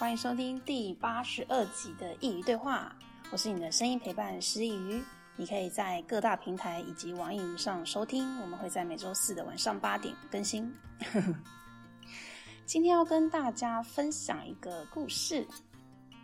[0.00, 2.90] 欢迎收听第八十二集的佾萮对话，
[3.30, 5.02] 我是你的声音陪伴师佾萮。
[5.36, 10.74] 你可以在各大平台以及网易云上收听，我们会在每周四的晚上八点更新。
[12.64, 15.46] 今天要跟大家分享一个故事，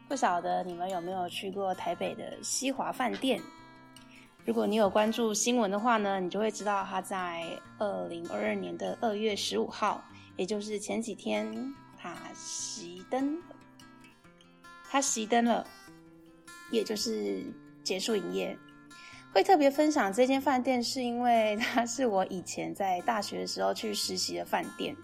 [0.08, 3.43] 不晓得你们有没有去过台北的西华饭店？
[4.46, 7.46] 如果你有关注新闻的话呢，你就会知道它在
[7.79, 10.03] 二零二二年的二月十五号，
[10.39, 11.54] 也就是前几天，
[11.99, 13.39] 它熄灯。
[14.96, 15.67] 它熄灯了，
[16.71, 17.45] 也就是
[17.85, 18.59] 结束营业。
[19.31, 24.96] 会特别分享这间饭店，是因为它是我以前在大学的时候去实习的饭店。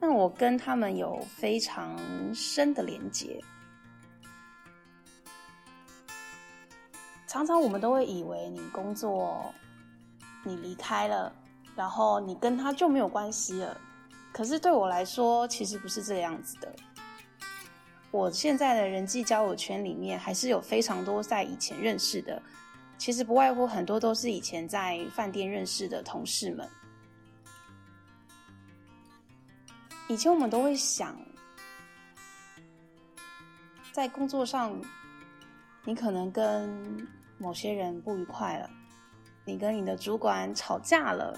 [0.00, 1.94] 那我跟他们有非常
[2.34, 3.38] 深的连结。
[7.26, 9.52] 常常我们都会以为你工作，
[10.44, 11.30] 你离开了，
[11.76, 13.78] 然后你跟他就没有关系了。
[14.32, 16.74] 可是对我来说，其实不是这个样子的。
[18.14, 22.40] 我现在的人际交友圈里面，还是有非常多在以前认识的，
[22.96, 26.70] 其实不外乎很多都是以前在饭店认识的同事们。
[30.06, 31.18] 以前我们都会想，
[33.90, 34.80] 在工作上，
[35.84, 37.04] 你可能跟
[37.36, 38.70] 某些人不愉快了，
[39.44, 41.36] 你跟你的主管吵架了，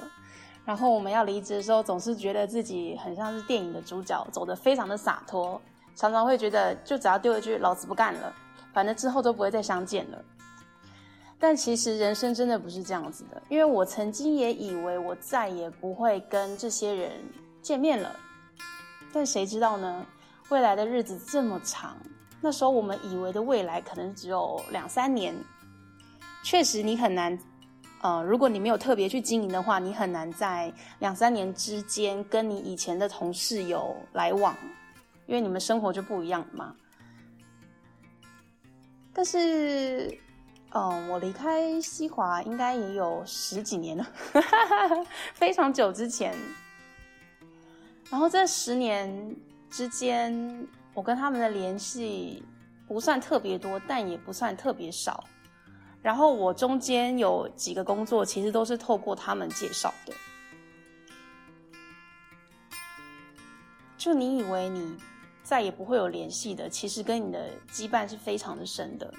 [0.66, 5.58] 然后我们要离职的时候，总是觉得自己很像是电影的主角，走得非常的洒脱。
[5.96, 8.32] 常常会觉得，就只要丢一句“老子不干了”，
[8.72, 10.22] 反正之后都不会再相见了。
[11.38, 17.12] 但其实人生真的不是这样子的，因为我曾经也以为我再也不会跟这些人
[17.60, 18.14] 见面了。
[19.12, 20.06] 但谁知道呢？
[20.50, 21.96] 未来的日子这么长，
[22.40, 25.34] 那时候我们以为的未来可能只有两三年。
[26.44, 27.38] 确实，你很难，
[28.02, 34.54] 呃，如果你没有特别去经营的话，你很难在两三年之间跟你以前的同事有来往。
[35.26, 36.74] 因为你们生活就不一样嘛，
[39.12, 40.16] 但是，
[40.70, 44.06] 嗯，我离开西华应该也有十几年了，
[45.34, 46.32] 非常久之前。
[48.08, 49.34] 然后这十年
[49.68, 52.44] 之间，我跟他们的联系
[52.86, 55.24] 不算特别多，但也不算特别少。
[56.02, 60.14] 然后我中间有几个工作，其实都是透过他们介绍的。
[63.96, 64.96] 就你以为你。
[65.46, 69.14] 再也不会有联系的，其实跟你的羁绊是非常的深的。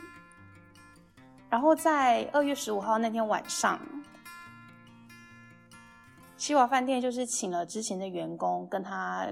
[1.49, 3.79] 然后在二月十五号那天晚上，
[6.35, 9.25] 西华饭店就是请了之前的员工，跟他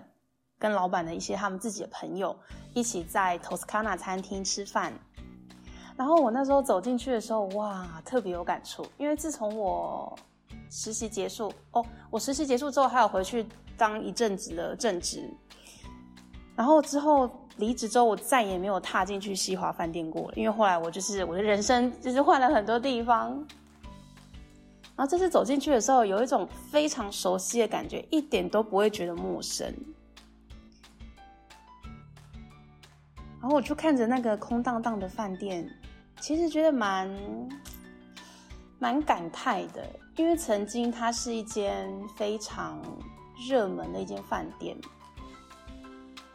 [0.57, 2.33] 跟老板的一些他们自己的朋友
[2.73, 4.93] 一起在 Toscana 餐厅吃饭。
[5.97, 10.17] 然后我那时候走进去的时候，哇，特别有感触，因为自从我
[10.71, 13.45] 实习结束，哦，我实习结束之后还有回去
[13.77, 15.29] 当一阵子的正职。
[16.55, 23.31] 然后之后离职之后，我再也没有踏进去西华饭店过了，因为后来我就是我的人生就是换了很多地方。
[24.95, 29.67] 然后这次走进去的时候，有一种非常熟悉的感觉，一点都不会觉得陌生。
[33.41, 35.69] 然后我就看着那个空荡荡的饭店，
[36.21, 37.13] 其实觉得蛮
[38.79, 39.85] 蛮感慨的，
[40.15, 42.81] 因为曾经它是一间非常
[43.49, 44.77] 热门的一间饭店。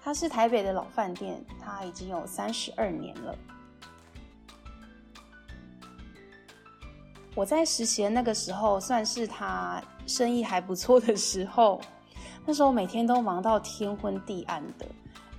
[0.02, 3.34] 它是台北的老饭店，它已经有三十二年了。
[7.34, 11.80] 我在实习那个时候，算是他生意还不错的时候。
[12.44, 14.86] 那时候每天都忙到天昏地暗的。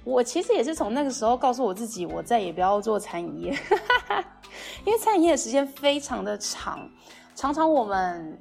[0.04, 3.60] 我其实也是从那个时候告诉我自己，我再也不要做餐饮业，
[4.86, 6.90] 因为餐饮业的时间非常的长，
[7.36, 8.40] 常常我们。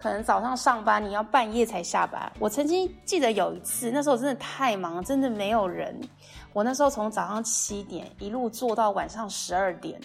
[0.00, 2.32] 可能早上上班，你要半夜才下班。
[2.38, 5.94] 我曾经记得有一次，那时候真的太忙，真的没有人。
[6.54, 10.00] 我那时候从早上七点一路坐到晚上十二点，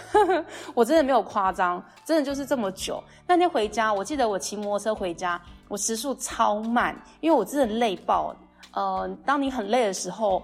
[0.74, 3.04] 我真的没有夸张，真的就是这么久。
[3.26, 8.34] 那天回家，我记得我骑摩托车回家，我时速超慢，因为我真的累爆。
[8.72, 10.42] 呃，当你很累的时候，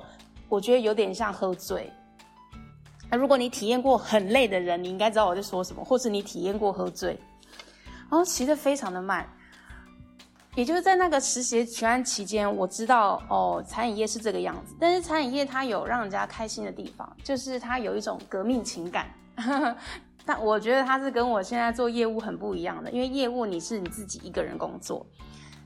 [0.49, 1.91] 我觉得有点像喝醉。
[3.11, 7.19] 那如果你体验过很累的人，你应该知道我在说什么，或是你体验过喝醉。
[8.11, 9.29] 然后骑得非常的慢，
[10.55, 14.77] 也就是在那个实习全案期间，我知道哦，餐饮业是这个样子。
[14.79, 19.09] 但是餐饮业它有让人家开心的地方，就是它有一种革命情感。
[20.27, 25.05] 但我觉得它是跟我现在做业务很不一样的，因为业务你是你自己一个人工作，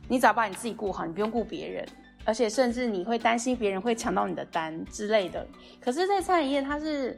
[0.08, 1.87] 你只要把你自己顾好，你不用顾别人，
[2.25, 5.46] 而且甚至你会担心别人会抢到你的单之类的。
[5.81, 7.17] 可是，在餐饮业，它是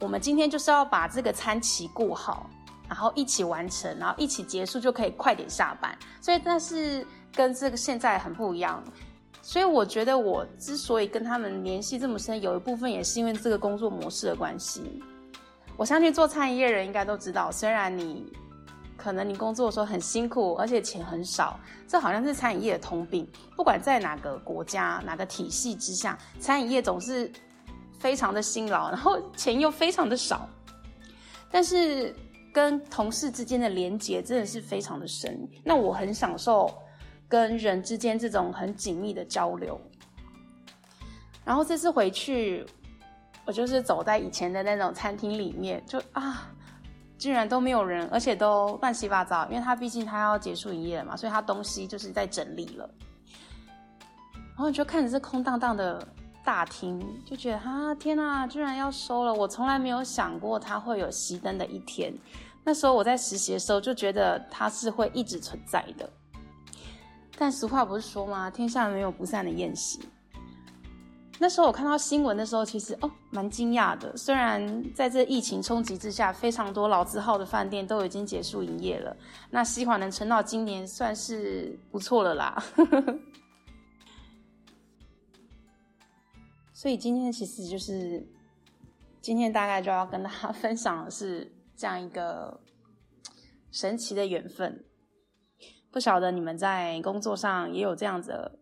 [0.00, 2.48] 我们今天就是要把这个餐期顾好。
[2.92, 8.84] 然后一起完成，然后一起结束就可以快点下班，所以那是跟这个现在很不一样。
[9.40, 15.02] 所以我觉得我之所以跟他们联系这么深，有一部分也是因为这个工作模式的关系。
[15.74, 18.30] 我相信做餐饮业人应该都知道，虽然你
[18.94, 23.26] 可能你工作的时候很辛苦，而且钱很少，这好像是餐饮业的通病。
[23.56, 27.32] 不管在哪个国家、哪个体系之下，餐饮业总是
[27.98, 30.46] 非常的辛劳，然后钱又非常的少。
[31.50, 32.14] 但是
[32.52, 35.48] 跟同事之间的连结真的是非常的深。
[35.64, 36.72] 那我很享受
[37.28, 39.80] 跟人之间这种很紧密的交流。
[41.44, 42.64] 然后这次回去。
[43.44, 46.48] 我就是走在以前的那种餐厅里面，就啊，
[47.18, 49.44] 居然都没有人，而且都乱七八糟。
[49.50, 52.88] 因为他毕竟他要结束营业嘛，所以他东西就是在整理了。
[54.34, 56.06] 然后你就看着这空荡荡的
[56.44, 59.32] 大厅，就觉得啊，天哪，居然要收了！
[59.32, 62.12] 我从来没有想过它会有熄灯的一天。
[62.64, 66.08] 那时候我在实习的时候就觉得它是会一直存在的。
[67.36, 68.50] 但俗话不是说吗？
[68.50, 70.00] 天下没有不散的宴席。
[71.38, 74.16] 那时候我看到新闻的时候，其实哦蛮惊讶的。
[74.16, 79.16] 虽然在这疫情冲击之下，非常多老字号的饭店都已经结束营业了，
[79.50, 82.62] 那西华能撑到今年算是不错了啦。
[86.82, 88.26] 所以今天其实就是
[89.20, 92.60] 今天大概就要跟大家 分享的是这样一个
[93.70, 94.84] 神奇的缘分。
[95.92, 98.58] 不晓得你们在工作上也有这样子的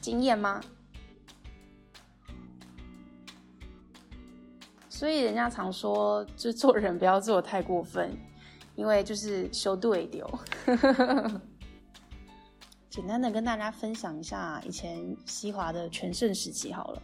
[0.00, 0.62] 经验吗？
[4.88, 8.16] 所以人家常说，就做人不要做得太过分，
[8.76, 10.26] 因为就是修对丢。
[12.92, 17.02] 简单的跟大家分享一下以前西华的全盛时期好了。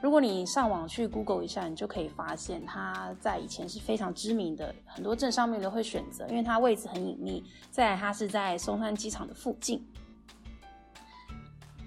[0.00, 7.42] 如果你上网去 Google 一下，你就可以发现它在以前是非常知名的，很多镇上面都会选择，因为它位置很隐秘。
[7.72, 9.84] 再来，它是在松山机场的附近。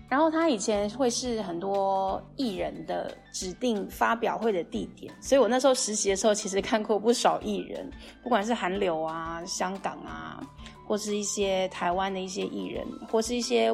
[0.09, 7.87] 然后他以前会是很多艺人的指定发表会的地点，所以我那时候实习的时候，其实看过不少艺人，
[8.23, 10.43] 不管是韩流啊、香港啊，
[10.89, 13.71] 或是一些台湾的一些艺人，或是一些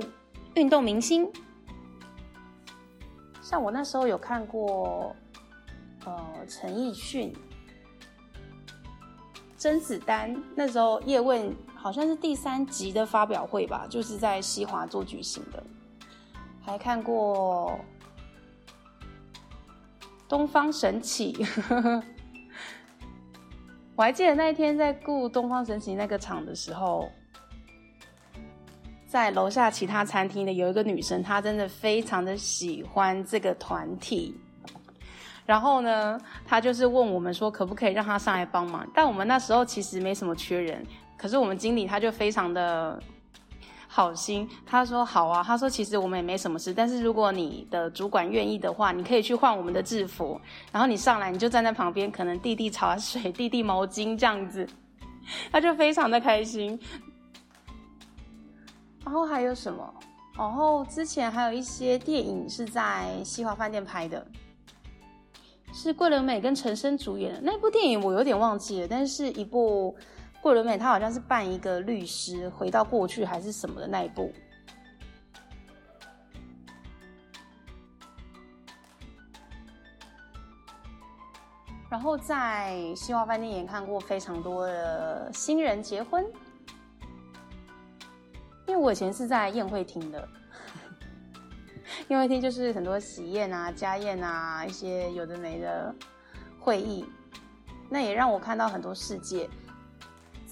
[0.55, 1.25] 运动明星。
[3.41, 5.15] 像我那时候有看过，
[6.03, 7.33] 呃，陈奕迅、
[9.57, 15.63] 甄子丹，那时候叶问好像是第三集的发表会吧，就是在西华做举行的。
[16.61, 17.79] 还看过
[20.27, 21.45] 东方神起，
[23.95, 27.09] 我还记得那一天在顾东方神起那个厂的时候，
[29.07, 34.35] 在楼下其他餐厅的有一个女生，她真的非常的喜欢这个团体，
[35.45, 40.85] 然后呢，她就是问我们说可不可以让她上来帮忙，但我们那时候其实没什么缺人，
[41.17, 43.01] 可是我们经理他就非常的。
[43.95, 45.41] 好心，他说好啊。
[45.41, 50.37] 他说其实我们也没什么事，但是如果你的主管愿意的话，你可以去换我们的制服，
[50.69, 54.67] 然后你上来，你就站在旁边，可能递递茶水、递递毛巾这样子，
[55.49, 56.77] 他就非常的开心。
[59.05, 59.93] 然后还有什么？
[60.37, 64.27] 然后之前还有一些电影是在西华饭店拍的，
[65.73, 69.95] 是桂纶镁跟陈升主演的那部电影，我有点忘记了，但是一部。
[70.45, 74.31] 桂纶镁，他好像是扮一个律师，回到过去还是什么的那一部。
[81.89, 86.23] 然后在西华饭店也看过非常多的新人结婚，
[88.67, 90.29] 因为我以前是在宴会厅的，
[92.09, 95.91] 宴会厅就是很多喜宴啊、家宴啊，一些有的没的
[96.59, 97.03] 会议，
[97.89, 99.49] 那也让我看到很多世界。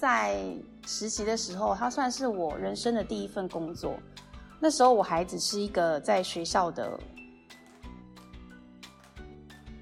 [0.04, 0.38] 在
[0.86, 3.98] 实习的时候，它算是我人生的第一份工作。
[4.60, 7.00] 那时候我还只是一个在学校的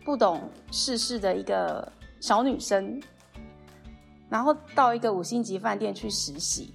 [0.04, 3.02] 不懂世事的一个小女生，
[4.28, 6.72] 然后到一个五星级饭店去实习。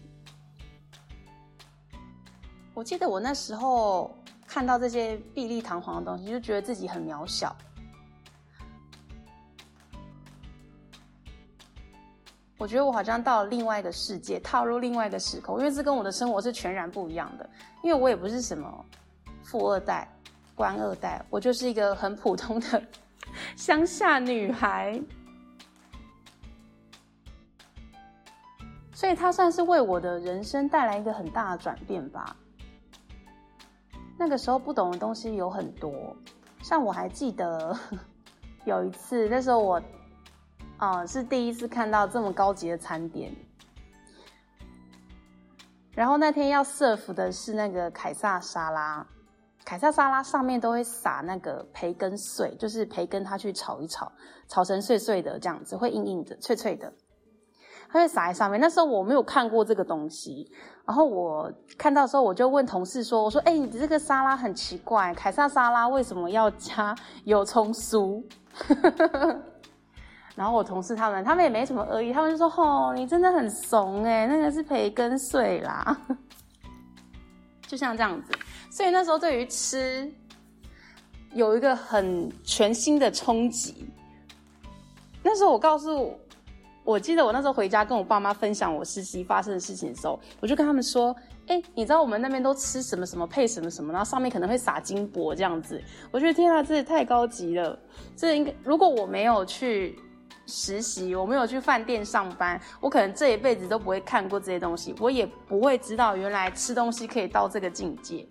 [2.73, 4.13] 我记得我那时候
[4.45, 7.55] 看到这些碧丽堂皇的东西，就觉得自己很渺小。
[12.59, 17.47] 我觉得我好像到了另外一个世界，踏入另外一个时空，因为这跟我的生活是全然不一样的。
[17.83, 18.85] 因为我也不是什么
[19.43, 20.11] 富二代、
[20.55, 22.81] 官二代，我就是一个很普通的
[23.55, 24.99] 乡下女孩，
[28.91, 32.35] 所以它算是为我的人生带来一个很大的转变吧。
[34.17, 35.93] 那个时候不懂的东西有很多，
[36.63, 37.77] 像我还记得
[38.65, 39.79] 有一次，那时候我。
[40.77, 43.35] 啊、是第一次看到这么高级的餐点。
[45.95, 49.07] 然后那天要 serve 的是那个凯撒沙拉，
[49.65, 54.11] 凯撒沙拉上面都会撒那个培根碎，就是培根，它去炒一炒，
[54.47, 56.93] 炒成碎碎的这样子，会硬硬的、脆脆的，
[57.89, 58.61] 它会撒在上面。
[58.61, 60.47] 那时候我没有看过这个东西，
[60.85, 68.23] 然后我看到的时候，我就问同事说：“我说，哎、欸，你这个沙拉很奇怪，凯撒沙拉为什么要加油葱酥？”
[70.37, 75.99] 然后我同事他们，他们也没什么恶意，他们就说：“哦，你真的很怂哎，那个是培根碎啦。
[77.65, 78.31] ”就像这样子，
[78.69, 80.07] 所以那时候对于吃
[81.33, 83.89] 有一个很全新的冲击。
[85.23, 86.15] 那时候我告诉，
[86.83, 91.15] 我记得我那时候回家跟我爸妈分享我实习发生的事情的时候，我就跟他们说
[91.49, 95.81] ：“哎，你知道我们那边都吃什么什么配什么什么，然后上面可能会撒金箔这样子。”
[96.13, 97.75] 我觉得天啊，这也太高级了！
[98.15, 99.99] 这应该如果我没有去。
[100.47, 108.25] 实习，我没有去饭店上班，我可能这一辈子都不会看过这些东西，我也不会知道原来吃东西可以到这个境界。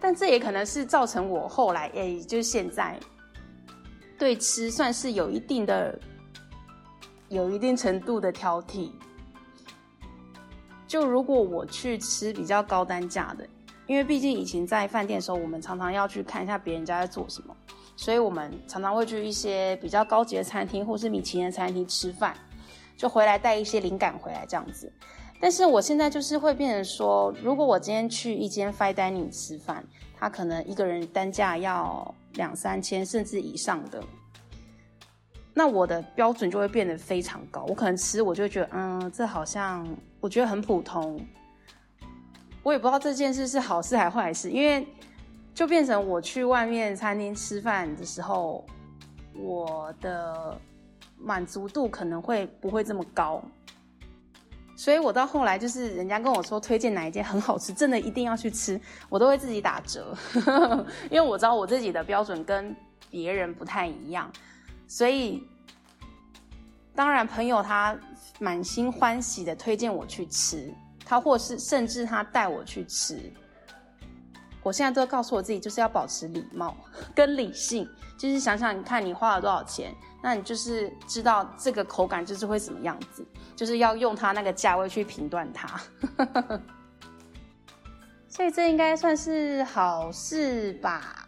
[0.00, 2.98] 但这也可能是造成我后来，哎，就是现在
[4.16, 5.98] 对吃算是有一定的、
[7.28, 8.92] 有一定程度的挑剔。
[10.86, 13.44] 就如果我去吃比较高单价的，
[13.86, 17.56] 因为毕竟以前在饭店的时候，我们常常要去看一下别人家在做什么。
[18.00, 22.32] 所以我们常常会去一些比较高级的餐厅，或是米其林的餐厅吃饭，
[22.96, 24.90] 就回来带一些灵感回来这样子。
[25.40, 29.84] 但是我现在就是会变成说，如果我今天去一间 fine dining 吃饭，
[30.16, 34.00] 他可能一个人单价要两三千甚至以上的，
[35.52, 37.64] 那我的标准就会变得非常高。
[37.64, 39.84] 我可能吃，我就觉得，嗯，这好像
[40.20, 41.20] 我觉得很普通。
[42.62, 44.86] 我也不知道这件事是好事还是坏事，因为。
[45.58, 48.64] 就变成我去外面餐厅吃饭的时候，
[49.34, 50.56] 我的
[51.16, 53.42] 满足度可能会不会这么高，
[54.76, 60.16] 所以我到后来就是人家跟我说推荐哪一间很好吃，真的一定要去吃，我都会自己打折，
[61.10, 62.72] 因为我知道我自己的标准跟
[63.10, 64.30] 别人不太一样，
[64.86, 65.42] 所以
[66.94, 67.98] 当然朋友他
[68.38, 70.72] 满心欢喜的推荐我去吃，
[71.04, 73.20] 他或是甚至他带我去吃。
[74.68, 76.76] 我现在都告诉我自己，就是要保持礼貌
[77.16, 85.80] 跟理性，就是想想你看你花了多少钱，那你就是知道这个口感就是会什么样子，就是要用它那个价位去评断它。
[88.28, 91.26] 所以这应该算是好事吧。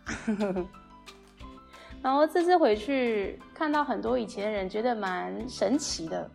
[2.03, 6.31] 然后这次回去看到很多以前的人，觉得蛮神奇的，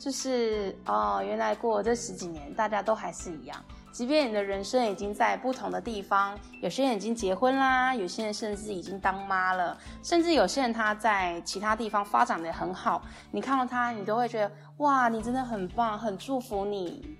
[0.00, 3.64] 就是哦，原来过这十几年，大家都还是一样。
[3.96, 13.00] 即便你的人生已经在不同的地方，有些人已经结婚啦，有些人甚至已经当妈了，甚至有些人他在其他地方发展的很好，
[13.30, 17.16] 你看到他，你都会觉得哇，你真的很棒，很祝福你。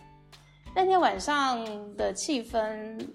[0.75, 1.65] 那天晚上
[1.97, 3.09] 的气氛，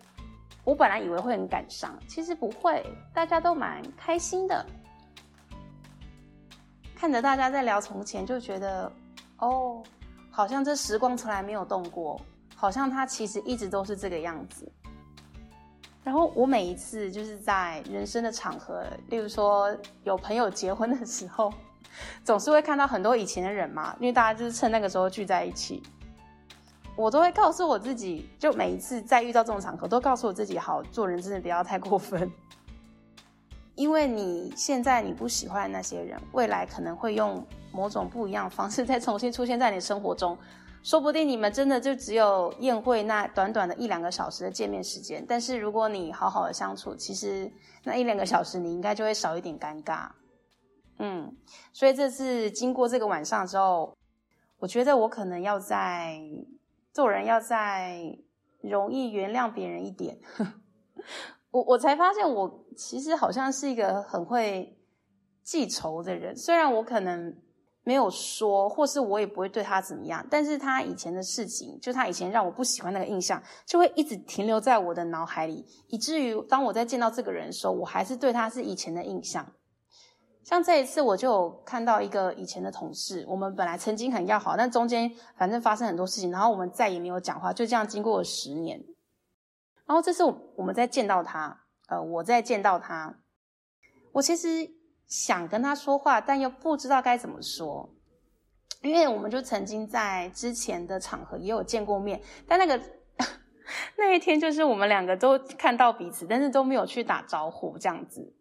[0.64, 4.66] 我本来以为会很感伤，其实不会，大家都蛮开心的。
[6.96, 8.92] 看着大家在聊从前，就觉得
[9.38, 9.84] 哦，
[10.32, 12.20] 好像这时光从来没有动过。
[12.62, 14.72] 好像他其实一直都是这个样子。
[16.04, 21.52] 然后我每一次就是在人生的场合，例如说有朋友结婚的时候，
[22.24, 25.82] 总是会看到很多以前的人嘛，因为大家就是趁那个时候聚在一起。
[26.96, 32.32] 我都会告诉我自己，就每一次在遇到这种场合，都告诉我自己，好，做人真的不要太过分。
[33.74, 40.38] 因为你现在你不喜欢那些人，未来可能会用某种不一样的方式再重新出现在你生活中。
[40.84, 47.52] 说不定你们真的就只有宴会那短短的一两个小时的见面时间，但是如果你好好的相处，其实
[47.84, 50.10] 那一两个小时你应该就会少一点尴尬。
[50.98, 51.36] 嗯，
[51.72, 53.96] 所以这次经过这个晚上之后，
[54.58, 56.20] 我觉得我可能要在
[56.92, 58.18] 做人要再
[58.62, 60.18] 容易原谅别人一点。
[61.52, 64.76] 我我才发现我其实好像是一个很会
[65.44, 67.36] 记仇的人，虽然我可能。
[67.84, 79.52] 没有说，或是我也不会对他怎么样，但是他以前的事情，就他以前让我不喜欢那个印象，就会一直停留在我的脑海里，以至于当我在见到这个人的时候，我还是对他是以前的印象。
[80.44, 88.80] 像这一次，我就有看到一个以前的同事，我们本来曾经很要好，但中间反正发生很多事情，然后我们再也没有讲话，就这样经过了十年。
[89.88, 90.24] 然后这次
[90.56, 93.18] 我们再见到他，呃，我再见到他，
[94.12, 94.81] 我其实。
[95.12, 97.94] 想跟他说话，但又不知道该怎么说，
[98.82, 102.82] 因为我们就曾经在之前的场合也有见过面，但那个
[104.00, 108.34] 那一天就是我们两个都看到彼此，但是都没有去打招呼这样子。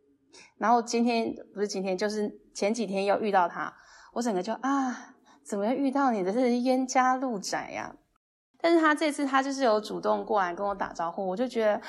[0.58, 3.74] 然后今天不是今天，就是前几天又遇到他，
[4.12, 6.32] 我整个就啊，怎么又遇到你的？
[6.32, 7.96] 是冤家路窄呀！
[8.60, 11.80] 但是他这次他就是有主动过来跟我打招呼，我就觉得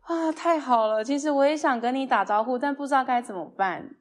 [0.00, 1.04] 啊，太好了。
[1.04, 3.94] 其实我也想跟你打招呼，但不知道该怎么办。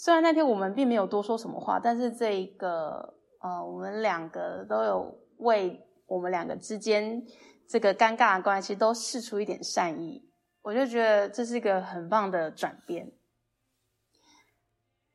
[0.00, 7.20] 虽然那天我们并没有多说什么话，但是这一个呃，我们两个都有为我们两个之间
[7.68, 10.30] 这个尴尬的关系都试出一点善意，
[10.62, 13.10] 我就觉得这是一个很棒的转变。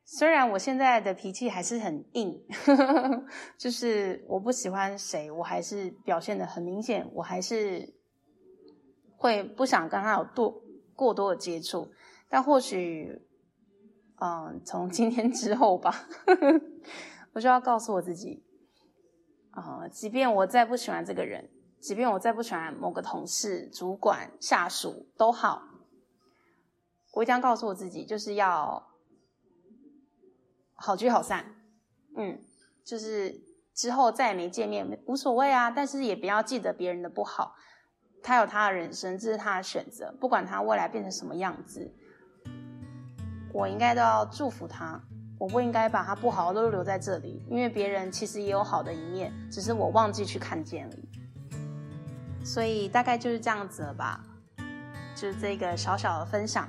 [0.03, 2.45] 虽然我现在的脾气还是很硬，
[3.57, 7.95] 就是我不喜欢谁，我还是表现得很明显，我还是
[9.15, 10.61] 会不想跟他有多
[10.93, 11.89] 过多的接触，
[12.27, 13.29] 但或许。
[14.25, 15.93] 嗯，从今天之后吧，
[17.33, 18.41] 我就要告诉我自己，
[19.51, 21.49] 啊、即便我再不喜欢这个人，
[21.81, 25.63] 即便我再不喜欢某个同事、主管、下属都好，
[27.11, 28.93] 我一定要告诉我自己，就是要
[30.75, 31.57] 好聚好散。
[32.15, 32.39] 嗯，
[32.85, 33.41] 就是
[33.73, 37.55] 之后再也没见面无所谓啊，但是也不要记得别人的不好。
[38.21, 41.93] 他有他的人生，这是他的选择，不管他未来变成什么样子。
[43.53, 44.99] 我应该都要祝福他，
[45.37, 50.95] 我不应该把他不好的都留在这里，因为别人其实也有好的一面，只是我忘记去看见了。
[52.43, 54.21] 所以大概就是这样子了吧，
[55.15, 56.67] 就是这个小小的分享。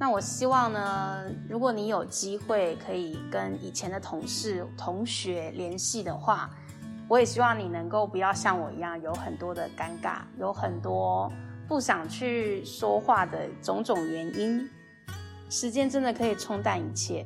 [0.00, 6.48] 那我希望呢，如果你有机会可以跟以前的同事、同学联系的话，
[7.06, 11.30] 我也希望你能够不要像我一样有很多的尴尬，有很多
[11.68, 14.68] 不想去说话的种种原因。
[15.48, 17.24] 时间真的可以冲淡一切，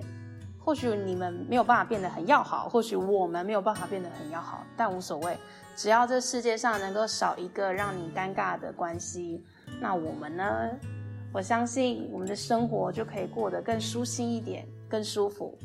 [0.58, 5.36] 或许你们没有办法变得很要好，或许我们没有办法变得很要好，但无所谓，
[5.74, 9.44] 只要这世界上能够少一个让你尴尬的关系，
[9.80, 10.44] 那我们呢？
[11.32, 15.58] 我相信我们的生活就可以过得更舒心一点，更舒服。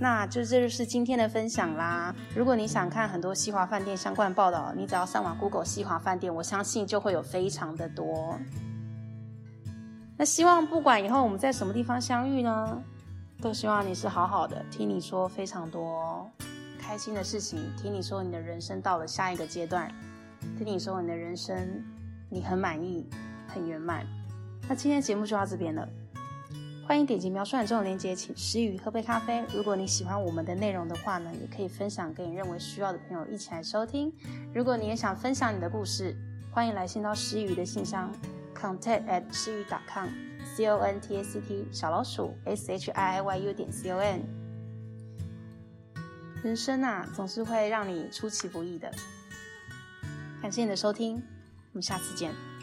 [0.00, 2.12] 那就这就是今天的分享啦。
[2.34, 8.36] 如果你想看很多西华饭店相关报道，你只要上网 Google 西华饭店，我相信就会有非常的多。
[10.16, 12.82] 那希望不管以后我们在什么地方相遇呢，
[13.42, 14.64] 都希望你是好好的。
[14.70, 16.30] 听你说非常多
[16.78, 19.92] 开心的事情，听你说你的人生到了下一个阶段，
[20.56, 21.84] 听你说你的人生
[22.30, 23.08] 你很满意、
[23.48, 24.06] 很圆满。
[24.68, 25.88] 那今天节目就到这边了，
[26.86, 29.44] 欢迎点击描述栏中的链接，请师佾萮喝杯咖啡。
[29.52, 34.12] 如果你喜欢我们的内容的话呢，也可以分享给你认为需要的朋友一起来收听。
[34.54, 36.16] 如果你也想分享你的故事，
[36.52, 38.12] 欢迎来信到师佾萮的信箱。
[38.54, 40.08] Contact at 诗雨 .com
[40.56, 43.70] c o n t a c t 小老鼠 s h i i y u 点
[43.72, 44.22] c o n。
[46.42, 48.90] 人生啊，总是会让你出其不意的。
[50.40, 52.53] 感谢你的收听，我们下次见。